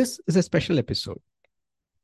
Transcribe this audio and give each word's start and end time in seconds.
This 0.00 0.18
is 0.26 0.36
a 0.36 0.42
special 0.42 0.78
episode. 0.78 1.20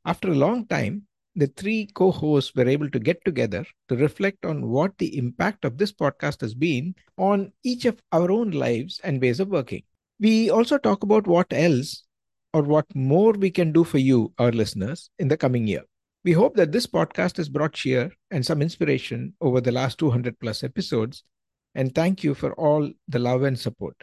After 0.04 0.28
a 0.28 0.34
long 0.34 0.66
time, 0.66 1.06
the 1.34 1.46
three 1.46 1.86
co 1.94 2.10
hosts 2.10 2.54
were 2.54 2.68
able 2.68 2.90
to 2.90 2.98
get 2.98 3.24
together 3.24 3.64
to 3.88 3.96
reflect 3.96 4.44
on 4.44 4.68
what 4.68 4.98
the 4.98 5.16
impact 5.16 5.64
of 5.64 5.78
this 5.78 5.92
podcast 5.92 6.42
has 6.42 6.52
been 6.52 6.94
on 7.16 7.52
each 7.64 7.86
of 7.86 7.98
our 8.12 8.30
own 8.30 8.50
lives 8.50 9.00
and 9.02 9.18
ways 9.18 9.40
of 9.40 9.48
working. 9.48 9.82
We 10.20 10.50
also 10.50 10.76
talk 10.76 11.04
about 11.04 11.26
what 11.26 11.46
else 11.50 12.02
or 12.52 12.64
what 12.64 12.84
more 12.94 13.32
we 13.32 13.50
can 13.50 13.72
do 13.72 13.82
for 13.82 13.96
you, 13.96 14.30
our 14.38 14.52
listeners, 14.52 15.08
in 15.18 15.28
the 15.28 15.38
coming 15.38 15.66
year. 15.66 15.84
We 16.22 16.32
hope 16.32 16.54
that 16.56 16.72
this 16.72 16.86
podcast 16.86 17.38
has 17.38 17.48
brought 17.48 17.72
cheer 17.72 18.12
and 18.30 18.44
some 18.44 18.60
inspiration 18.60 19.32
over 19.40 19.62
the 19.62 19.72
last 19.72 19.96
200 19.96 20.38
plus 20.38 20.62
episodes. 20.62 21.24
And 21.74 21.94
thank 21.94 22.22
you 22.22 22.34
for 22.34 22.52
all 22.56 22.90
the 23.08 23.20
love 23.20 23.44
and 23.44 23.58
support. 23.58 23.96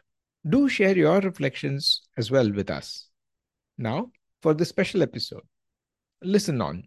Do 0.50 0.68
share 0.68 0.98
your 0.98 1.20
reflections 1.20 2.02
as 2.18 2.32
well 2.32 2.52
with 2.52 2.72
us. 2.72 3.12
Now, 3.78 4.12
for 4.42 4.54
this 4.54 4.70
special 4.70 5.02
episode, 5.02 5.44
listen 6.22 6.62
on. 6.62 6.84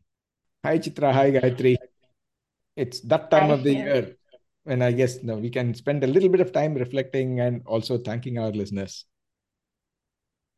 Hi, 0.65 0.79
Chitra. 0.79 1.12
Hi, 1.12 1.31
Gayatri. 1.31 1.77
It's 2.77 3.01
that 3.03 3.31
time 3.31 3.48
Hi, 3.48 3.55
of 3.55 3.62
the 3.62 3.73
yeah. 3.73 3.84
year 3.84 4.17
when 4.65 4.83
I 4.83 4.93
guess 4.93 5.23
now 5.23 5.37
we 5.37 5.48
can 5.48 5.75
spend 5.75 6.03
a 6.03 6.09
little 6.09 6.28
bit 6.28 6.41
of 6.41 6.53
time 6.53 6.75
reflecting 6.75 7.41
and 7.41 7.62
also 7.67 7.98
thanking 7.98 8.39
our 8.39 8.51
listeners. 8.51 9.05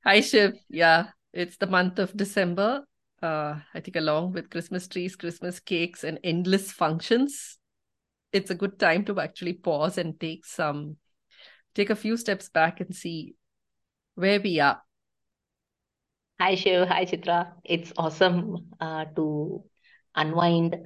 Hi, 0.05 0.21
Shiv. 0.21 0.55
Yeah, 0.71 1.09
it's 1.33 1.59
the 1.59 1.67
month 1.67 1.99
of 1.99 2.17
December. 2.17 2.85
Uh, 3.21 3.57
I 3.75 3.81
think 3.81 3.97
along 3.97 4.33
with 4.33 4.49
Christmas 4.49 4.89
trees, 4.89 5.17
Christmas 5.17 5.61
cakes, 5.61 6.05
and 6.05 6.19
endless 6.25 6.73
functions, 6.73 7.59
it's 8.33 8.51
a 8.51 8.55
good 8.55 8.79
time 8.79 9.05
to 9.07 9.21
actually 9.21 9.55
pause 9.55 9.99
and 9.99 10.19
take 10.19 10.47
some, 10.47 10.97
take 11.75 11.91
a 11.91 11.97
few 11.97 12.17
steps 12.17 12.49
back 12.49 12.81
and 12.81 12.95
see 12.95 13.35
where 14.15 14.41
we 14.41 14.61
are. 14.61 14.81
Hi 16.41 16.55
Shiv, 16.55 16.87
hi 16.87 17.05
Chitra. 17.05 17.51
It's 17.65 17.93
awesome 17.97 18.71
uh, 18.81 19.07
to 19.17 19.65
unwind, 20.15 20.77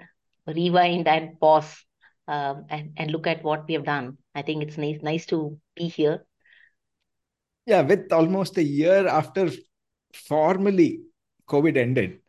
rewind, 0.46 1.06
and 1.06 1.38
pause 1.38 1.84
um, 2.26 2.64
and, 2.70 2.92
and 2.96 3.10
look 3.10 3.26
at 3.26 3.44
what 3.44 3.68
we 3.68 3.74
have 3.74 3.84
done. 3.84 4.16
I 4.34 4.40
think 4.40 4.62
it's 4.62 4.78
nice, 4.78 5.02
nice 5.02 5.26
to 5.26 5.58
be 5.76 5.88
here. 5.88 6.24
Yeah, 7.66 7.82
with 7.82 8.10
almost 8.12 8.56
a 8.56 8.62
year 8.62 9.06
after 9.06 9.50
formally 10.14 11.02
COVID 11.50 11.76
ended, 11.76 12.20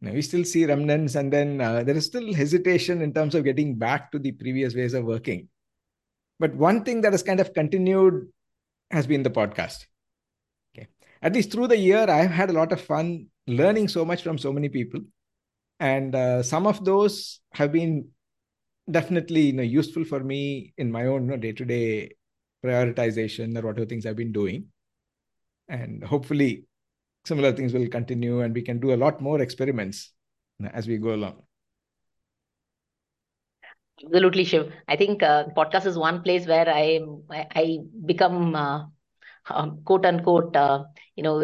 now 0.00 0.10
we 0.10 0.22
still 0.22 0.44
see 0.44 0.66
remnants, 0.66 1.14
and 1.14 1.32
then 1.32 1.60
uh, 1.60 1.84
there 1.84 1.96
is 1.96 2.06
still 2.06 2.34
hesitation 2.34 3.02
in 3.02 3.14
terms 3.14 3.36
of 3.36 3.44
getting 3.44 3.76
back 3.76 4.10
to 4.10 4.18
the 4.18 4.32
previous 4.32 4.74
ways 4.74 4.94
of 4.94 5.04
working. 5.04 5.48
But 6.40 6.56
one 6.56 6.82
thing 6.82 7.02
that 7.02 7.12
has 7.12 7.22
kind 7.22 7.38
of 7.38 7.54
continued 7.54 8.32
has 8.90 9.06
been 9.06 9.22
the 9.22 9.30
podcast. 9.30 9.86
At 11.22 11.34
least 11.34 11.52
through 11.52 11.68
the 11.68 11.76
year, 11.76 12.08
I've 12.08 12.30
had 12.30 12.50
a 12.50 12.52
lot 12.52 12.72
of 12.72 12.80
fun 12.80 13.26
learning 13.46 13.88
so 13.88 14.04
much 14.04 14.22
from 14.22 14.38
so 14.38 14.52
many 14.52 14.68
people. 14.68 15.00
And 15.80 16.14
uh, 16.14 16.42
some 16.42 16.66
of 16.66 16.84
those 16.84 17.40
have 17.52 17.72
been 17.72 18.08
definitely 18.90 19.42
you 19.42 19.52
know, 19.52 19.62
useful 19.62 20.04
for 20.04 20.20
me 20.20 20.74
in 20.76 20.90
my 20.90 21.06
own 21.06 21.28
day-to-day 21.40 22.12
prioritization 22.64 23.56
or 23.56 23.66
whatever 23.66 23.86
things 23.86 24.06
I've 24.06 24.16
been 24.16 24.32
doing. 24.32 24.66
And 25.68 26.02
hopefully 26.02 26.64
similar 27.24 27.52
things 27.52 27.72
will 27.72 27.88
continue 27.88 28.40
and 28.40 28.54
we 28.54 28.62
can 28.62 28.80
do 28.80 28.94
a 28.94 28.96
lot 28.96 29.20
more 29.20 29.40
experiments 29.40 30.12
as 30.72 30.88
we 30.88 30.96
go 30.96 31.14
along. 31.14 31.42
Absolutely, 34.02 34.44
Shiv. 34.44 34.72
I 34.86 34.96
think 34.96 35.22
uh, 35.22 35.44
podcast 35.56 35.86
is 35.86 35.98
one 35.98 36.22
place 36.22 36.46
where 36.46 36.68
I 36.68 37.00
I, 37.30 37.46
I 37.50 37.78
become 38.06 38.54
uh, 38.54 38.84
um, 39.50 39.78
quote 39.84 40.06
unquote 40.06 40.54
uh, 40.56 40.84
you 41.16 41.22
know 41.22 41.42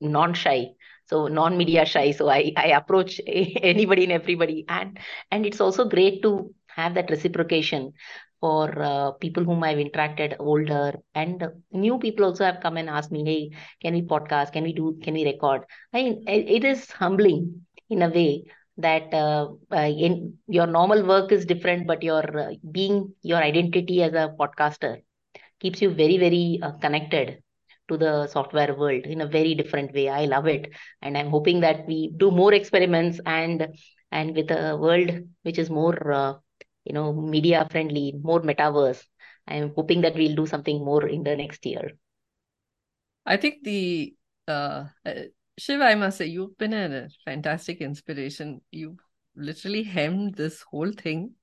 non 0.00 0.34
shy 0.34 0.68
so 1.06 1.26
non-media 1.28 1.84
shy. 1.86 2.10
So 2.12 2.28
i 2.28 2.52
i 2.56 2.68
approach 2.80 3.20
anybody 3.26 4.04
and 4.04 4.12
everybody. 4.12 4.64
And 4.68 4.98
and 5.30 5.46
it's 5.46 5.60
also 5.60 5.84
great 5.88 6.22
to 6.22 6.50
have 6.76 6.94
that 6.94 7.10
reciprocation 7.10 7.92
for 8.40 8.64
uh, 8.82 9.10
people 9.24 9.44
whom 9.44 9.62
i've 9.64 9.78
interacted 9.78 10.36
older. 10.38 10.94
And 11.14 11.44
new 11.72 11.98
people 11.98 12.24
also 12.26 12.44
have 12.44 12.60
come 12.60 12.76
and 12.76 12.88
asked 12.88 13.10
me 13.12 13.24
hey 13.24 13.50
can 13.82 13.94
we 13.94 14.02
podcast? 14.02 14.52
Can 14.52 14.64
we 14.64 14.72
do 14.72 14.98
can 15.02 15.14
we 15.14 15.24
record? 15.24 15.62
I 15.92 16.02
mean 16.02 16.24
it 16.26 16.64
is 16.64 16.90
humbling 16.90 17.62
in 17.90 18.02
a 18.02 18.08
way 18.08 18.44
that 18.78 19.12
uh, 19.12 19.48
uh, 19.72 19.90
in 20.06 20.34
your 20.46 20.66
normal 20.66 21.04
work 21.06 21.32
is 21.32 21.44
different 21.46 21.86
but 21.86 22.02
your 22.02 22.24
uh, 22.38 22.52
being 22.70 23.12
your 23.22 23.38
identity 23.38 24.02
as 24.02 24.12
a 24.14 24.32
podcaster 24.38 24.98
keeps 25.60 25.82
you 25.82 25.90
very 25.90 26.18
very 26.18 26.60
uh, 26.62 26.72
connected 26.72 27.38
to 27.88 27.96
the 27.96 28.26
software 28.26 28.74
world 28.74 29.04
in 29.04 29.20
a 29.22 29.26
very 29.26 29.54
different 29.54 29.92
way 29.92 30.08
i 30.08 30.24
love 30.24 30.46
it 30.46 30.70
and 31.02 31.16
i'm 31.16 31.30
hoping 31.30 31.60
that 31.60 31.86
we 31.86 32.12
do 32.16 32.30
more 32.30 32.52
experiments 32.52 33.20
and 33.26 33.66
and 34.12 34.34
with 34.34 34.50
a 34.50 34.76
world 34.76 35.10
which 35.42 35.58
is 35.58 35.70
more 35.70 36.12
uh, 36.12 36.34
you 36.84 36.92
know 36.92 37.12
media 37.12 37.66
friendly 37.70 38.14
more 38.22 38.40
metaverse 38.40 39.02
i'm 39.46 39.72
hoping 39.74 40.02
that 40.02 40.14
we'll 40.14 40.36
do 40.42 40.46
something 40.46 40.84
more 40.84 41.06
in 41.06 41.22
the 41.22 41.36
next 41.36 41.64
year 41.66 41.90
I 43.28 43.36
think 43.36 43.62
the 43.62 44.14
uh, 44.48 44.86
uh, 45.04 45.12
Shiv, 45.58 45.82
I 45.82 45.94
must 45.96 46.16
say, 46.16 46.26
you've 46.26 46.56
been 46.56 46.72
a 46.72 47.08
fantastic 47.26 47.82
inspiration. 47.82 48.62
You 48.70 48.96
literally 49.36 49.82
hemmed 49.82 50.34
this 50.34 50.62
whole 50.62 50.92
thing. 50.92 51.34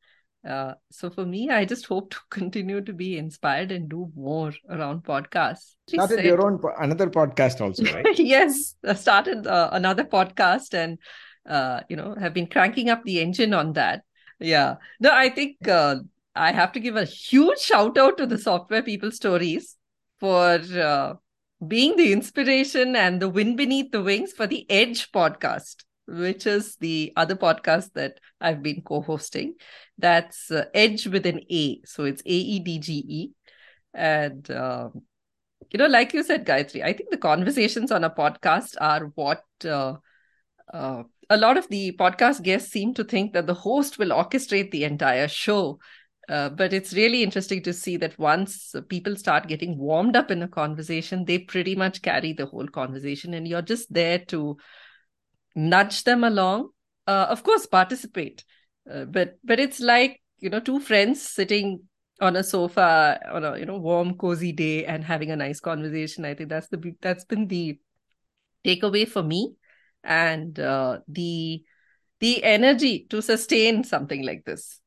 Uh, 0.48 0.74
so 0.92 1.10
for 1.10 1.26
me, 1.26 1.50
I 1.50 1.66
just 1.66 1.86
hope 1.88 2.12
to 2.12 2.20
continue 2.30 2.82
to 2.82 2.94
be 2.94 3.18
inspired 3.18 3.72
and 3.72 3.90
do 3.90 4.12
more 4.16 4.54
around 4.70 5.04
podcasts. 5.04 5.76
She 5.90 5.98
Started 5.98 6.18
said- 6.18 6.26
your 6.26 6.46
own 6.46 6.60
po- 6.60 6.74
another 6.78 7.10
podcast 7.10 7.62
also, 7.62 7.84
right? 7.94 8.20
yes, 8.20 8.76
I 8.86 8.94
started 8.94 9.48
uh, 9.48 9.70
another 9.72 10.04
podcast 10.04 10.74
and 10.74 11.00
uh, 11.50 11.82
you 11.90 11.96
know 11.96 12.16
have 12.20 12.34
been 12.34 12.48
cranking 12.48 12.90
up 12.90 13.04
the 13.04 13.20
engine 13.22 13.54
on 13.54 13.74
that. 13.74 14.04
Yeah, 14.40 14.76
no, 15.00 15.12
I 15.14 15.30
think 15.30 15.68
uh, 15.68 15.98
I 16.36 16.52
have 16.52 16.74
to 16.74 16.80
give 16.80 16.96
a 16.98 17.06
huge 17.06 17.60
shout 17.60 17.98
out 17.98 18.18
to 18.18 18.26
the 18.28 18.38
Software 18.38 18.84
People 18.84 19.12
Stories 19.12 19.78
for 20.20 20.60
uh, 20.60 21.14
being 21.66 21.96
the 21.96 22.12
inspiration 22.12 22.96
and 22.98 23.22
the 23.22 23.30
wind 23.30 23.56
beneath 23.58 23.92
the 23.92 24.04
wings 24.04 24.34
for 24.34 24.46
the 24.46 24.70
Edge 24.70 25.12
podcast, 25.14 25.85
which 26.08 26.46
is 26.46 26.76
the 26.78 27.14
other 27.16 27.36
podcast 27.36 27.94
that 27.94 28.20
I've 28.40 28.62
been 28.62 28.82
co-hosting. 28.82 29.56
That's 29.98 30.52
uh, 30.52 30.66
Edge 30.74 31.08
with 31.08 31.26
an 31.26 31.42
A, 31.52 31.82
so 31.86 32.04
it's 32.06 32.22
A 32.26 32.30
E 32.30 32.60
D 32.60 32.80
G 32.80 33.06
E, 33.08 33.30
and. 33.94 34.50
Um, 34.52 35.04
you 35.72 35.80
know, 35.80 35.88
like 35.88 36.14
you 36.14 36.22
said, 36.22 36.46
Gayatri, 36.46 36.84
I 36.84 36.94
think 36.94 37.10
the 37.10 37.18
conversations 37.18 37.92
on 37.92 38.04
a 38.04 38.10
podcast 38.10 38.76
are 38.80 39.12
what 39.16 39.44
uh, 39.66 39.96
uh, 40.72 41.04
a 41.30 41.38
lot 41.38 41.58
of 41.58 41.68
the 41.70 41.92
podcast 41.94 42.44
guests 42.44 42.72
seem 42.72 42.94
to 42.94 43.04
think 43.04 43.34
that 43.34 43.48
the 43.48 43.54
host 43.56 43.98
will 43.98 44.10
orchestrate 44.10 44.70
the 44.70 44.84
entire 44.84 45.28
show. 45.28 45.80
Uh, 46.30 46.50
but 46.50 46.72
it's 46.72 46.94
really 46.94 47.24
interesting 47.24 47.64
to 47.64 47.74
see 47.74 47.98
that 47.98 48.18
once 48.20 48.76
people 48.90 49.16
start 49.16 49.48
getting 49.48 49.78
warmed 49.78 50.16
up 50.16 50.30
in 50.30 50.44
a 50.44 50.48
conversation, 50.48 51.26
they 51.26 51.40
pretty 51.40 51.76
much 51.76 52.02
carry 52.04 52.32
the 52.32 52.46
whole 52.46 52.68
conversation, 52.68 53.34
and 53.34 53.48
you're 53.48 53.62
just 53.64 53.92
there 53.92 54.20
to 54.20 54.58
nudge 55.56 56.04
them 56.04 56.24
along. 56.24 56.70
Uh, 57.08 57.28
of 57.30 57.44
course, 57.44 57.66
participate, 57.66 58.44
uh, 58.92 59.06
but 59.06 59.38
but 59.44 59.60
it's 59.60 59.80
like 59.80 60.22
you 60.40 60.50
know 60.50 60.60
two 60.60 60.80
friends 60.80 61.22
sitting 61.22 61.82
on 62.22 62.36
a 62.36 62.44
sofa 62.44 63.20
on 63.32 63.44
a 63.44 63.58
you 63.58 63.66
know 63.66 63.78
warm 63.78 64.16
cozy 64.18 64.52
day 64.52 64.86
and 64.86 65.04
having 65.04 65.32
a 65.32 65.36
nice 65.36 65.60
conversation 65.60 66.24
i 66.24 66.34
think 66.34 66.50
that's 66.50 66.70
the 66.70 66.96
that's 67.02 67.26
been 67.26 67.46
the 67.48 67.78
takeaway 68.66 69.08
for 69.08 69.22
me 69.22 69.54
and 70.04 70.60
uh, 70.60 71.00
the 71.08 71.62
the 72.22 72.44
energy 72.44 73.06
to 73.10 73.22
sustain 73.22 73.84
something 73.84 74.26
like 74.26 74.46
this 74.46 74.80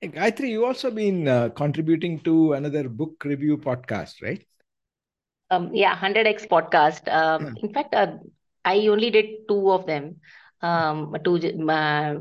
Hey, 0.00 0.08
Gayatri, 0.10 0.50
you 0.50 0.64
also 0.64 0.92
been 0.92 1.26
uh, 1.26 1.48
contributing 1.48 2.20
to 2.20 2.52
another 2.52 2.88
book 2.88 3.24
review 3.24 3.58
podcast, 3.58 4.22
right? 4.22 4.44
um 5.50 5.70
yeah 5.72 5.90
100x 5.90 6.46
podcast 6.46 7.08
um 7.12 7.44
Yeah. 7.44 7.52
in 7.62 7.72
fact 7.72 7.94
uh, 7.94 8.06
i 8.72 8.86
only 8.94 9.10
did 9.16 9.26
two 9.48 9.70
of 9.76 9.86
them 9.86 10.04
um 10.62 11.14
to 11.24 11.36
uh, 11.78 12.14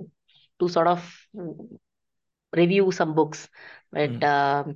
to 0.59 0.69
sort 0.77 0.87
of 0.87 1.01
review 2.55 2.91
some 2.91 3.13
books 3.15 3.47
but 3.91 4.21
Mm. 4.21 4.23
um 4.23 4.75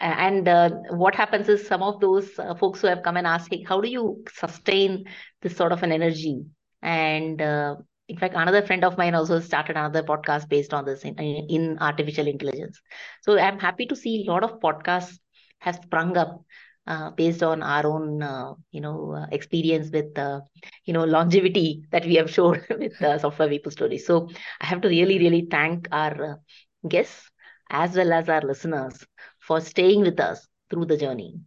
and 0.00 0.48
uh, 0.48 0.70
what 1.02 1.14
happens 1.14 1.48
is 1.48 1.66
some 1.66 1.82
of 1.82 2.00
those 2.00 2.38
uh, 2.38 2.54
folks 2.54 2.80
who 2.80 2.88
have 2.88 3.02
come 3.02 3.16
and 3.16 3.26
asked, 3.26 3.48
hey, 3.50 3.64
how 3.68 3.80
do 3.80 3.88
you 3.88 4.22
sustain 4.34 5.04
this 5.42 5.56
sort 5.56 5.72
of 5.72 5.82
an 5.82 5.92
energy? 5.92 6.42
And 6.82 7.40
uh, 7.40 7.76
in 8.08 8.18
fact, 8.18 8.34
another 8.36 8.62
friend 8.62 8.84
of 8.84 8.98
mine 8.98 9.14
also 9.14 9.40
started 9.40 9.76
another 9.76 10.02
podcast 10.02 10.48
based 10.48 10.74
on 10.74 10.84
this 10.84 11.04
in, 11.04 11.14
in 11.18 11.78
artificial 11.80 12.26
intelligence. 12.26 12.80
So 13.22 13.38
I'm 13.38 13.58
happy 13.58 13.86
to 13.86 13.96
see 13.96 14.24
a 14.26 14.30
lot 14.32 14.42
of 14.44 14.60
podcasts 14.60 15.18
have 15.60 15.76
sprung 15.76 16.16
up 16.16 16.42
uh, 16.86 17.10
based 17.10 17.42
on 17.42 17.62
our 17.62 17.86
own, 17.86 18.22
uh, 18.22 18.54
you 18.70 18.80
know, 18.80 19.12
uh, 19.12 19.26
experience 19.32 19.90
with, 19.90 20.16
uh, 20.18 20.40
you 20.84 20.92
know, 20.92 21.04
longevity 21.04 21.84
that 21.90 22.04
we 22.04 22.14
have 22.16 22.30
shown 22.30 22.60
with 22.78 23.00
uh, 23.02 23.18
Software 23.18 23.48
People 23.48 23.72
Stories. 23.72 24.06
So 24.06 24.28
I 24.60 24.66
have 24.66 24.80
to 24.82 24.88
really, 24.88 25.18
really 25.18 25.46
thank 25.50 25.88
our 25.92 26.32
uh, 26.32 26.88
guests 26.88 27.30
as 27.70 27.96
well 27.96 28.12
as 28.12 28.28
our 28.28 28.42
listeners 28.42 29.04
for 29.40 29.60
staying 29.60 30.00
with 30.02 30.20
us 30.20 30.46
through 30.70 30.86
the 30.86 30.96
journey. 30.96 31.40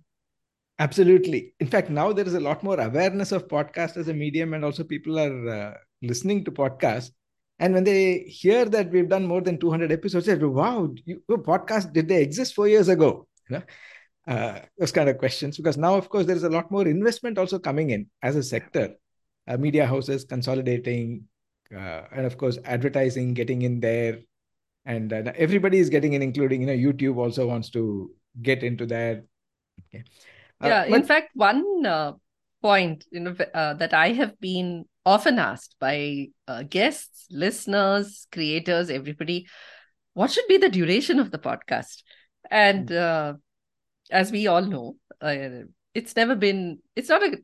Absolutely. 0.79 1.53
In 1.59 1.67
fact, 1.67 1.89
now 1.89 2.13
there 2.13 2.27
is 2.27 2.35
a 2.35 2.39
lot 2.39 2.63
more 2.63 2.79
awareness 2.79 3.31
of 3.31 3.47
podcast 3.47 3.97
as 3.97 4.07
a 4.07 4.13
medium, 4.13 4.53
and 4.53 4.63
also 4.63 4.83
people 4.83 5.17
are 5.19 5.49
uh, 5.49 5.73
listening 6.01 6.43
to 6.45 6.51
podcasts. 6.51 7.11
And 7.59 7.73
when 7.73 7.83
they 7.83 8.19
hear 8.19 8.65
that 8.65 8.91
we've 8.91 9.09
done 9.09 9.25
more 9.25 9.41
than 9.41 9.57
200 9.57 9.91
episodes, 9.91 10.27
they 10.27 10.37
say, 10.37 10.43
wow, 10.43 10.93
you, 11.05 11.23
podcast, 11.29 11.91
did 11.93 12.07
they 12.07 12.21
exist 12.21 12.53
four 12.53 12.67
years 12.67 12.87
ago? 12.87 13.27
You 13.49 13.57
know, 13.57 13.63
uh, 14.27 14.59
those 14.77 14.91
kind 14.91 15.09
of 15.09 15.17
questions. 15.17 15.57
Because 15.57 15.77
now, 15.77 15.95
of 15.95 16.09
course, 16.09 16.25
there 16.25 16.35
is 16.35 16.43
a 16.43 16.49
lot 16.49 16.69
more 16.69 16.87
investment 16.87 17.37
also 17.37 17.57
coming 17.57 17.91
in 17.91 18.07
as 18.21 18.35
a 18.35 18.43
sector. 18.43 18.95
Uh, 19.47 19.57
media 19.57 19.85
houses 19.85 20.25
consolidating, 20.25 21.23
uh, 21.73 22.01
and 22.11 22.25
of 22.25 22.37
course, 22.37 22.57
advertising 22.65 23.33
getting 23.33 23.61
in 23.61 23.79
there. 23.79 24.19
And 24.85 25.11
uh, 25.11 25.31
everybody 25.35 25.79
is 25.79 25.89
getting 25.89 26.13
in, 26.13 26.21
including, 26.21 26.61
you 26.61 26.67
know, 26.67 26.73
YouTube 26.73 27.17
also 27.17 27.47
wants 27.47 27.69
to 27.71 28.11
get 28.41 28.63
into 28.63 28.85
that. 28.87 29.23
Okay. 29.87 30.03
Uh, 30.61 30.67
yeah, 30.67 30.89
but... 30.89 30.95
in 30.95 31.03
fact, 31.03 31.29
one 31.33 31.85
uh, 31.85 32.13
point 32.61 33.05
you 33.11 33.19
know 33.19 33.35
uh, 33.53 33.73
that 33.75 33.93
I 33.93 34.13
have 34.13 34.39
been 34.39 34.85
often 35.05 35.39
asked 35.39 35.75
by 35.79 36.27
uh, 36.47 36.63
guests, 36.63 37.27
listeners, 37.31 38.27
creators, 38.31 38.89
everybody, 38.89 39.47
what 40.13 40.31
should 40.31 40.47
be 40.47 40.57
the 40.57 40.69
duration 40.69 41.19
of 41.19 41.31
the 41.31 41.39
podcast? 41.39 42.03
And 42.49 42.89
hmm. 42.89 43.37
As 44.11 44.31
we 44.31 44.47
all 44.47 44.61
know, 44.61 44.95
uh, 45.21 45.65
it's 45.93 46.15
never 46.15 46.35
been. 46.35 46.79
It's 46.95 47.09
not 47.09 47.23
a. 47.23 47.37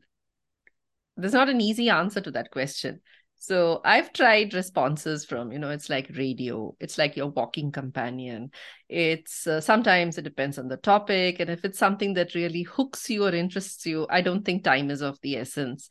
There's 1.16 1.32
not 1.32 1.48
an 1.48 1.60
easy 1.60 1.90
answer 1.90 2.20
to 2.20 2.30
that 2.32 2.50
question. 2.50 3.00
So 3.36 3.82
I've 3.84 4.12
tried 4.14 4.54
responses 4.54 5.26
from, 5.26 5.52
you 5.52 5.58
know, 5.58 5.68
it's 5.68 5.90
like 5.90 6.10
radio, 6.16 6.74
it's 6.80 6.96
like 6.96 7.14
your 7.14 7.26
walking 7.26 7.72
companion. 7.72 8.50
It's 8.88 9.46
uh, 9.46 9.60
sometimes 9.60 10.16
it 10.16 10.22
depends 10.22 10.58
on 10.58 10.68
the 10.68 10.78
topic. 10.78 11.40
And 11.40 11.50
if 11.50 11.62
it's 11.62 11.78
something 11.78 12.14
that 12.14 12.34
really 12.34 12.62
hooks 12.62 13.10
you 13.10 13.26
or 13.26 13.34
interests 13.34 13.84
you, 13.84 14.06
I 14.08 14.22
don't 14.22 14.46
think 14.46 14.64
time 14.64 14.90
is 14.90 15.02
of 15.02 15.18
the 15.20 15.36
essence. 15.36 15.90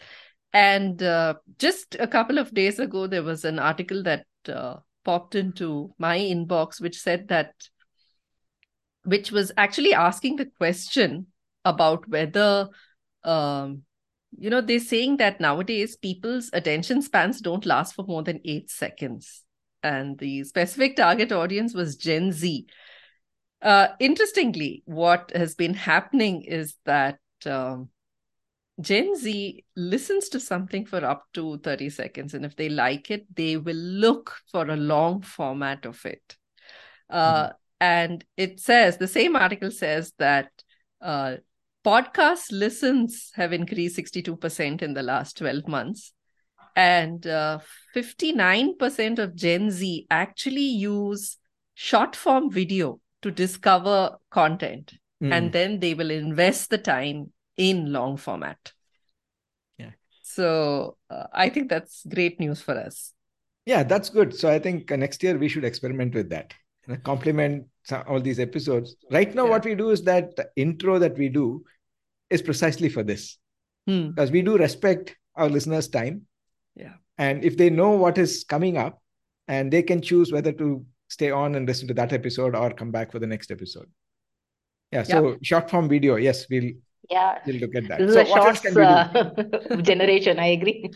And 0.51 1.01
uh, 1.03 1.35
just 1.59 1.95
a 1.99 2.07
couple 2.07 2.39
of 2.39 2.53
days 2.53 2.79
ago, 2.79 3.05
there 3.05 3.23
was 3.23 3.45
an 3.45 3.59
article 3.59 4.01
that 4.01 4.25
uh, 4.47 4.77
popped 5.05 5.35
into 5.35 5.93
my 5.99 6.17
inbox, 6.17 6.81
which 6.81 6.99
said 6.99 7.27
that, 7.27 7.53
which 9.03 9.31
was 9.31 9.51
actually 9.57 9.93
asking 9.93 10.37
the 10.37 10.45
question 10.45 11.27
about 11.65 12.07
whether 12.07 12.69
um, 13.23 13.83
you 14.37 14.49
know, 14.49 14.61
they're 14.61 14.79
saying 14.79 15.17
that 15.17 15.39
nowadays 15.39 15.95
people's 15.95 16.49
attention 16.53 17.01
spans 17.01 17.41
don't 17.41 17.65
last 17.65 17.95
for 17.95 18.03
more 18.03 18.23
than 18.23 18.41
eight 18.45 18.69
seconds. 18.69 19.43
And 19.81 20.17
the 20.17 20.43
specific 20.43 20.95
target 20.95 21.31
audience 21.31 21.73
was 21.73 21.97
Gen 21.97 22.31
Z. 22.31 22.65
Uh, 23.61 23.87
interestingly, 23.99 24.83
what 24.85 25.31
has 25.35 25.55
been 25.55 25.73
happening 25.73 26.43
is 26.43 26.75
that 26.85 27.19
um, 27.45 27.89
Gen 28.79 29.15
Z 29.15 29.63
listens 29.75 30.29
to 30.29 30.39
something 30.39 30.85
for 30.85 31.03
up 31.03 31.25
to 31.33 31.57
30 31.59 31.89
seconds. 31.89 32.33
And 32.33 32.45
if 32.45 32.55
they 32.55 32.69
like 32.69 33.11
it, 33.11 33.25
they 33.35 33.57
will 33.57 33.75
look 33.75 34.35
for 34.51 34.69
a 34.69 34.75
long 34.75 35.21
format 35.21 35.85
of 35.85 36.03
it. 36.05 36.37
Uh, 37.09 37.43
mm-hmm. 37.43 37.51
And 37.83 38.23
it 38.37 38.61
says, 38.61 38.95
the 38.95 39.09
same 39.09 39.35
article 39.35 39.69
says 39.69 40.13
that 40.17 40.49
uh, 41.01 41.35
podcast 41.85 42.49
listens 42.49 43.33
have 43.35 43.51
increased 43.51 43.97
62% 43.97 44.81
in 44.81 44.93
the 44.93 45.03
last 45.03 45.39
12 45.39 45.67
months. 45.67 46.13
And 46.77 47.27
uh, 47.27 47.59
59% 47.93 49.19
of 49.19 49.35
Gen 49.35 49.69
Z 49.69 50.07
actually 50.09 50.61
use 50.61 51.37
short 51.73 52.15
form 52.15 52.49
video 52.49 53.01
to 53.21 53.31
discover 53.31 54.15
content. 54.31 54.93
Mm. 55.21 55.33
And 55.33 55.51
then 55.51 55.79
they 55.81 55.93
will 55.93 56.09
invest 56.09 56.69
the 56.69 56.77
time 56.77 57.33
in 57.57 57.91
long 57.91 58.15
format. 58.15 58.71
Yeah. 59.77 59.91
So 60.21 60.95
uh, 61.09 61.25
I 61.33 61.49
think 61.49 61.69
that's 61.69 62.05
great 62.07 62.39
news 62.39 62.61
for 62.61 62.77
us. 62.77 63.11
Yeah, 63.65 63.83
that's 63.83 64.07
good. 64.07 64.33
So 64.33 64.49
I 64.49 64.59
think 64.59 64.89
uh, 64.89 64.95
next 64.95 65.21
year 65.21 65.37
we 65.37 65.49
should 65.49 65.65
experiment 65.65 66.15
with 66.15 66.29
that. 66.29 66.53
Complement 67.03 67.65
all 68.07 68.19
these 68.19 68.39
episodes. 68.39 68.95
Right 69.11 69.33
now, 69.33 69.45
yeah. 69.45 69.49
what 69.49 69.65
we 69.65 69.75
do 69.75 69.89
is 69.89 70.03
that 70.03 70.35
the 70.35 70.49
intro 70.55 70.99
that 70.99 71.17
we 71.17 71.29
do 71.29 71.63
is 72.29 72.41
precisely 72.41 72.89
for 72.89 73.03
this. 73.03 73.37
Hmm. 73.87 74.09
Because 74.09 74.31
we 74.31 74.41
do 74.41 74.57
respect 74.57 75.15
our 75.35 75.49
listeners' 75.49 75.87
time. 75.87 76.23
Yeah. 76.75 76.93
And 77.17 77.43
if 77.43 77.57
they 77.57 77.69
know 77.69 77.91
what 77.91 78.17
is 78.17 78.43
coming 78.43 78.77
up, 78.77 78.99
and 79.47 79.71
they 79.71 79.83
can 79.83 80.01
choose 80.01 80.31
whether 80.31 80.51
to 80.53 80.85
stay 81.09 81.31
on 81.31 81.55
and 81.55 81.67
listen 81.67 81.87
to 81.87 81.93
that 81.93 82.13
episode 82.13 82.55
or 82.55 82.71
come 82.71 82.91
back 82.91 83.11
for 83.11 83.19
the 83.19 83.27
next 83.27 83.51
episode. 83.51 83.87
Yeah. 84.91 85.03
So 85.03 85.29
yep. 85.29 85.39
short 85.41 85.69
form 85.69 85.89
video, 85.89 86.15
yes, 86.15 86.45
we'll 86.49 86.71
yeah 87.09 87.39
we'll 87.45 87.57
look 87.57 87.75
at 87.75 87.87
that. 87.89 87.99
This 87.99 88.13
so 88.13 88.21
is 88.21 88.29
a 88.29 88.33
shorts 88.33 88.65
uh, 88.65 89.81
generation. 89.81 90.39
I 90.39 90.47
agree. 90.47 90.89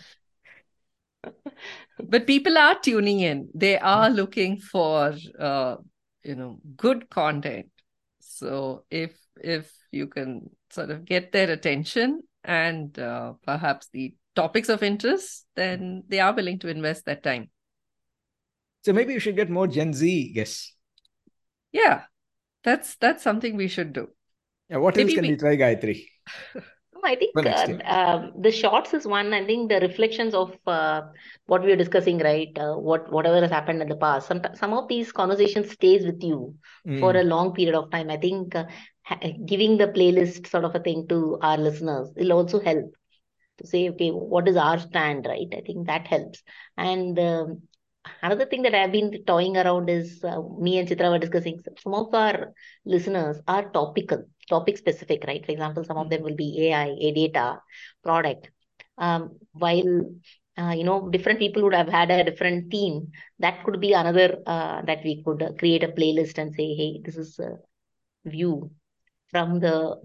But 1.99 2.27
people 2.27 2.57
are 2.57 2.79
tuning 2.79 3.19
in. 3.19 3.49
They 3.53 3.77
are 3.77 4.09
looking 4.09 4.59
for 4.59 5.13
uh, 5.39 5.77
you 6.23 6.35
know 6.35 6.59
good 6.75 7.09
content. 7.09 7.67
So 8.19 8.85
if 8.89 9.17
if 9.37 9.71
you 9.91 10.07
can 10.07 10.49
sort 10.69 10.89
of 10.91 11.05
get 11.05 11.31
their 11.31 11.49
attention 11.51 12.23
and 12.43 12.97
uh, 12.99 13.33
perhaps 13.45 13.89
the 13.93 14.15
topics 14.35 14.69
of 14.69 14.83
interest, 14.83 15.45
then 15.55 16.03
they 16.07 16.19
are 16.19 16.33
willing 16.33 16.59
to 16.59 16.67
invest 16.69 17.05
that 17.05 17.23
time. 17.23 17.49
So 18.85 18.93
maybe 18.93 19.13
you 19.13 19.19
should 19.19 19.35
get 19.35 19.49
more 19.49 19.67
Gen 19.67 19.93
Z 19.93 20.31
guests. 20.33 20.73
Yeah, 21.71 22.03
that's 22.63 22.95
that's 22.95 23.23
something 23.23 23.55
we 23.55 23.67
should 23.67 23.93
do. 23.93 24.09
Yeah, 24.69 24.77
what 24.77 24.95
maybe 24.95 25.11
else 25.11 25.15
can 25.15 25.23
we, 25.23 25.31
we 25.31 25.37
try, 25.37 25.55
Gayatri? 25.55 26.05
I 27.07 27.15
think 27.15 27.35
uh, 27.35 27.67
uh, 27.85 28.31
the 28.39 28.51
shorts 28.51 28.93
is 28.93 29.07
one. 29.07 29.33
I 29.33 29.45
think 29.45 29.69
the 29.69 29.79
reflections 29.79 30.33
of 30.33 30.55
uh, 30.67 31.01
what 31.45 31.63
we 31.63 31.71
are 31.71 31.77
discussing, 31.77 32.19
right? 32.19 32.57
Uh, 32.57 32.75
what 32.75 33.11
whatever 33.11 33.41
has 33.41 33.49
happened 33.49 33.81
in 33.81 33.89
the 33.89 33.95
past. 33.95 34.27
Some 34.27 34.41
some 34.53 34.73
of 34.73 34.87
these 34.87 35.11
conversations 35.11 35.71
stays 35.71 36.05
with 36.05 36.21
you 36.21 36.55
mm. 36.85 36.99
for 36.99 37.15
a 37.15 37.23
long 37.23 37.53
period 37.53 37.75
of 37.75 37.89
time. 37.91 38.09
I 38.09 38.17
think 38.17 38.55
uh, 38.55 38.65
giving 39.45 39.77
the 39.77 39.87
playlist 39.87 40.47
sort 40.47 40.65
of 40.65 40.75
a 40.75 40.79
thing 40.79 41.07
to 41.07 41.37
our 41.41 41.57
listeners 41.57 42.09
will 42.15 42.33
also 42.33 42.59
help 42.59 42.93
to 43.59 43.67
say, 43.67 43.89
okay, 43.89 44.09
what 44.09 44.47
is 44.47 44.55
our 44.55 44.79
stand, 44.79 45.25
right? 45.25 45.47
I 45.51 45.61
think 45.61 45.87
that 45.87 46.07
helps. 46.07 46.43
And 46.77 47.17
um, 47.19 47.61
another 48.21 48.45
thing 48.45 48.63
that 48.63 48.75
I've 48.75 48.91
been 48.91 49.23
toying 49.25 49.57
around 49.57 49.89
is 49.89 50.23
uh, 50.23 50.41
me 50.59 50.77
and 50.79 50.87
Chitra 50.87 51.11
were 51.11 51.19
discussing. 51.19 51.59
Some 51.81 51.93
of 51.93 52.13
our 52.13 52.53
listeners 52.85 53.37
are 53.47 53.69
topical, 53.69 54.25
topic 54.47 54.77
specific, 54.77 55.23
right? 55.27 55.45
For 55.45 55.51
example, 55.51 55.83
some 55.83 55.97
of 55.97 56.09
them 56.09 56.23
will 56.23 56.35
be 56.35 56.67
AI, 56.67 56.95
a 56.99 57.11
data, 57.11 57.61
product. 58.03 58.49
Um, 58.97 59.37
while 59.51 60.05
uh, 60.57 60.71
you 60.71 60.83
know, 60.83 61.07
different 61.09 61.39
people 61.39 61.61
would 61.63 61.75
have 61.75 61.87
had 61.87 62.09
a 62.09 62.23
different 62.23 62.71
theme. 62.71 63.11
That 63.39 63.63
could 63.63 63.79
be 63.79 63.93
another 63.93 64.39
uh, 64.45 64.81
that 64.83 65.03
we 65.03 65.21
could 65.23 65.55
create 65.59 65.83
a 65.83 65.89
playlist 65.89 66.39
and 66.39 66.53
say, 66.53 66.73
hey, 66.73 66.99
this 67.03 67.15
is 67.15 67.37
a 67.39 67.57
view 68.25 68.71
from 69.29 69.59
the 69.59 70.01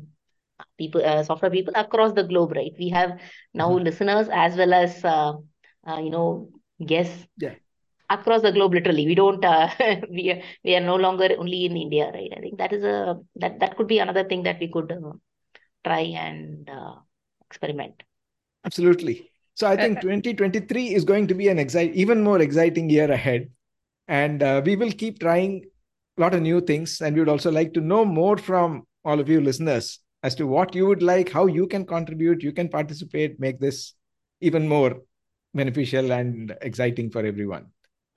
people, 0.77 1.05
uh, 1.05 1.23
software 1.23 1.51
people 1.51 1.73
across 1.75 2.13
the 2.13 2.25
globe, 2.25 2.53
right? 2.53 2.73
We 2.79 2.91
have 2.91 3.19
now 3.55 3.71
mm-hmm. 3.71 3.85
listeners 3.85 4.29
as 4.31 4.57
well 4.57 4.75
as, 4.75 5.05
uh, 5.05 5.33
uh, 5.89 5.99
you 5.99 6.11
know, 6.11 6.51
guests 6.85 7.27
yeah. 7.39 7.55
Across 8.21 8.43
the 8.43 8.53
globe. 8.53 8.75
Literally, 8.75 9.07
we 9.07 9.15
don't. 9.15 9.45
Uh, 9.45 9.69
we 10.11 10.31
are, 10.31 10.41
we 10.65 10.75
are 10.77 10.81
no 10.81 10.97
longer 10.97 11.29
only 11.39 11.65
in 11.65 11.77
India, 11.77 12.11
right? 12.13 12.33
I 12.37 12.41
think 12.41 12.59
that 12.59 12.73
is 12.73 12.85
a 12.85 13.19
that 13.37 13.61
that 13.61 13.77
could 13.77 13.89
be 13.89 13.99
another 13.99 14.25
thing 14.25 14.43
that 14.45 14.61
we 14.61 14.69
could 14.69 14.93
uh, 14.93 15.13
try 15.85 16.01
and 16.01 16.69
uh, 16.69 16.95
experiment. 17.47 18.03
Absolutely. 18.65 19.31
So 19.55 19.67
I 19.67 19.77
think 19.77 20.01
2023 20.03 20.95
is 20.95 21.05
going 21.05 21.27
to 21.29 21.35
be 21.35 21.49
an 21.49 21.59
excite, 21.59 21.95
even 21.95 22.23
more 22.23 22.41
exciting 22.41 22.89
year 22.89 23.11
ahead, 23.11 23.51
and 24.09 24.41
we 24.65 24.77
will 24.77 24.93
keep 24.93 25.21
trying 25.21 25.65
a 26.19 26.21
lot 26.21 26.35
of 26.35 26.43
new 26.43 26.61
things. 26.61 27.01
And 27.01 27.15
we 27.15 27.21
would 27.21 27.29
also 27.29 27.51
like 27.51 27.75
to 27.75 27.81
know 27.81 28.05
more 28.05 28.37
from 28.37 28.87
all 29.05 29.19
of 29.19 29.29
you 29.29 29.41
listeners 29.41 29.99
as 30.23 30.35
to 30.37 30.47
what 30.47 30.75
you 30.75 30.87
would 30.87 31.03
like, 31.03 31.31
how 31.31 31.47
you 31.47 31.67
can 31.67 31.85
contribute, 31.85 32.43
you 32.43 32.53
can 32.53 32.69
participate, 32.69 33.41
make 33.41 33.59
this 33.59 33.95
even 34.41 34.69
more 34.69 35.01
beneficial 35.55 36.13
and 36.13 36.55
exciting 36.63 37.11
for 37.11 37.25
everyone. 37.25 37.67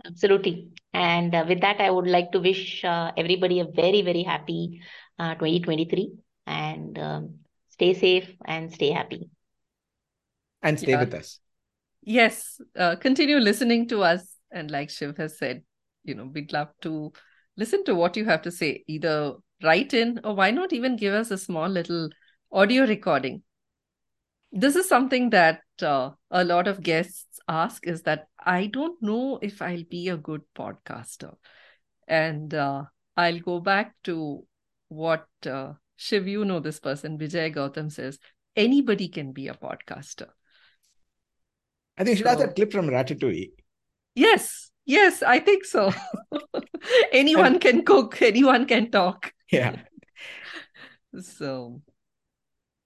Absolutely. 0.05 0.69
And 0.93 1.33
uh, 1.33 1.45
with 1.47 1.61
that, 1.61 1.81
I 1.81 1.89
would 1.89 2.07
like 2.07 2.31
to 2.31 2.39
wish 2.39 2.83
uh, 2.83 3.11
everybody 3.17 3.59
a 3.59 3.65
very, 3.65 4.01
very 4.01 4.23
happy 4.23 4.81
uh, 5.19 5.35
2023 5.35 6.11
and 6.45 6.97
um, 6.97 7.35
stay 7.69 7.93
safe 7.93 8.29
and 8.45 8.71
stay 8.71 8.91
happy. 8.91 9.29
And 10.61 10.79
stay 10.79 10.93
Yeah. 10.93 10.99
with 10.99 11.13
us. 11.13 11.39
Yes, 12.03 12.61
uh, 12.77 12.95
continue 12.97 13.37
listening 13.37 13.87
to 13.89 14.03
us. 14.03 14.35
And 14.51 14.69
like 14.71 14.89
Shiv 14.89 15.17
has 15.17 15.37
said, 15.37 15.63
you 16.03 16.15
know, 16.15 16.29
we'd 16.31 16.53
love 16.53 16.69
to 16.81 17.11
listen 17.57 17.83
to 17.85 17.95
what 17.95 18.15
you 18.15 18.25
have 18.25 18.43
to 18.43 18.51
say. 18.51 18.83
Either 18.87 19.33
write 19.63 19.93
in 19.93 20.19
or 20.23 20.35
why 20.35 20.51
not 20.51 20.71
even 20.71 20.95
give 20.97 21.13
us 21.13 21.31
a 21.31 21.37
small 21.37 21.67
little 21.67 22.09
audio 22.51 22.85
recording. 22.85 23.41
This 24.51 24.75
is 24.75 24.87
something 24.87 25.31
that 25.31 25.61
uh, 25.81 26.11
a 26.31 26.43
lot 26.43 26.67
of 26.67 26.81
guests 26.81 27.34
ask 27.47 27.85
is 27.87 28.03
that 28.03 28.27
I 28.43 28.67
don't 28.67 29.01
know 29.01 29.39
if 29.41 29.61
I'll 29.61 29.83
be 29.83 30.09
a 30.09 30.17
good 30.17 30.41
podcaster. 30.55 31.35
And 32.07 32.53
uh, 32.53 32.83
I'll 33.17 33.39
go 33.39 33.59
back 33.59 33.95
to 34.03 34.45
what 34.89 35.25
uh, 35.45 35.73
Shiv, 35.95 36.27
you 36.27 36.45
know 36.45 36.59
this 36.59 36.79
person, 36.79 37.17
Vijay 37.17 37.55
Gautam 37.55 37.91
says 37.91 38.19
anybody 38.55 39.07
can 39.07 39.31
be 39.31 39.47
a 39.47 39.53
podcaster. 39.53 40.27
I 41.97 42.03
think 42.03 42.17
she 42.17 42.23
So- 42.23 42.35
that 42.35 42.55
clip 42.55 42.71
from 42.71 42.87
Ratatouille. 42.87 43.51
Yes, 44.13 44.71
yes, 44.85 45.21
I 45.23 45.39
think 45.39 45.65
so. 45.65 45.93
anyone 47.11 47.59
can 47.59 47.83
cook, 47.83 48.21
anyone 48.21 48.65
can 48.65 48.89
talk. 48.89 49.33
Yeah. 49.51 49.75
So, 51.19 51.81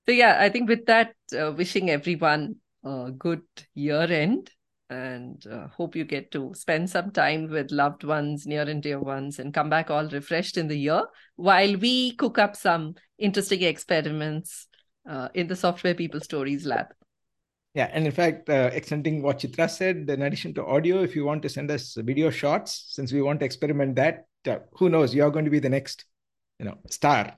so 0.06 0.12
yeah, 0.12 0.38
I 0.40 0.50
think 0.50 0.70
with 0.70 0.88
that, 0.88 1.14
uh, 1.38 1.52
wishing 1.56 1.90
everyone 1.90 2.56
a 2.84 3.12
good 3.12 3.44
year 3.74 4.02
end 4.02 4.52
and 4.90 5.46
uh, 5.48 5.68
hope 5.68 5.96
you 5.96 6.04
get 6.04 6.32
to 6.32 6.52
spend 6.56 6.90
some 6.90 7.12
time 7.12 7.48
with 7.50 7.72
loved 7.72 8.04
ones, 8.04 8.48
near 8.48 8.64
and 8.64 8.82
dear 8.82 9.00
ones, 9.00 9.38
and 9.38 9.54
come 9.54 9.70
back 9.70 9.92
all 9.92 10.08
refreshed 10.08 10.58
in 10.58 10.68
the 10.68 10.76
year 10.76 11.04
while 11.36 11.76
we 11.78 12.16
cook 12.16 12.40
up 12.40 12.56
some 12.56 12.96
interesting 13.18 13.62
experiments 13.62 14.68
uh, 15.08 15.28
in 15.34 15.48
the 15.48 15.56
Software 15.56 15.94
People 15.94 16.20
Stories 16.22 16.66
lab. 16.66 16.88
Yeah, 17.76 17.90
and 17.94 18.06
in 18.06 18.12
fact, 18.12 18.50
uh, 18.50 18.72
extending 18.74 19.22
what 19.22 19.40
Chitra 19.40 19.70
said, 19.70 20.10
in 20.10 20.22
addition 20.24 20.56
to 20.56 20.66
audio, 20.66 21.04
if 21.04 21.16
you 21.16 21.24
want 21.24 21.44
to 21.44 21.50
send 21.50 21.70
us 21.70 21.96
video 22.00 22.32
shots, 22.32 22.88
since 22.90 23.14
we 23.14 23.22
want 23.22 23.40
to 23.42 23.46
experiment 23.46 23.96
that, 23.96 24.26
uh, 24.48 24.58
who 24.74 24.90
knows, 24.90 25.14
you're 25.14 25.30
going 25.30 25.46
to 25.46 25.52
be 25.52 25.60
the 25.60 25.70
next, 25.70 26.06
you 26.58 26.66
know, 26.66 26.80
star 26.90 27.38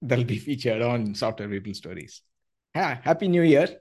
that'll 0.00 0.24
be 0.24 0.38
featured 0.38 0.80
on 0.80 1.14
Software 1.14 1.48
People 1.48 1.74
Stories. 1.74 2.22
Ha- 2.76 3.00
Happy 3.02 3.26
New 3.26 3.42
Year. 3.42 3.80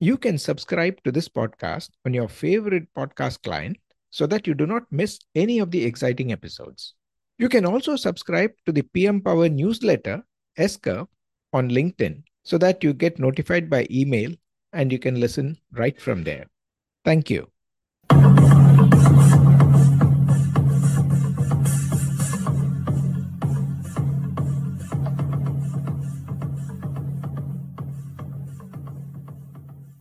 You 0.00 0.16
can 0.16 0.38
subscribe 0.38 1.02
to 1.02 1.10
this 1.10 1.28
podcast 1.28 1.90
on 2.06 2.14
your 2.14 2.28
favorite 2.28 2.86
podcast 2.96 3.42
client 3.42 3.78
so 4.10 4.26
that 4.26 4.46
you 4.46 4.54
do 4.54 4.64
not 4.64 4.84
miss 4.92 5.18
any 5.34 5.58
of 5.58 5.72
the 5.72 5.84
exciting 5.84 6.30
episodes. 6.30 6.94
You 7.38 7.48
can 7.48 7.66
also 7.66 7.96
subscribe 7.96 8.52
to 8.66 8.72
the 8.72 8.82
PM 8.82 9.20
Power 9.20 9.48
newsletter, 9.48 10.22
S-Curve, 10.56 11.08
on 11.52 11.68
LinkedIn 11.68 12.22
so 12.44 12.58
that 12.58 12.84
you 12.84 12.92
get 12.92 13.18
notified 13.18 13.68
by 13.68 13.86
email 13.90 14.32
and 14.72 14.92
you 14.92 14.98
can 14.98 15.18
listen 15.18 15.58
right 15.72 16.00
from 16.00 16.22
there. 16.22 16.46
Thank 17.04 17.28
you. 17.28 17.50